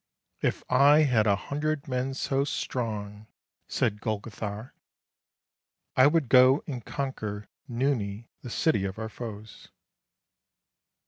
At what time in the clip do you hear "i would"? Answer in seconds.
5.95-6.27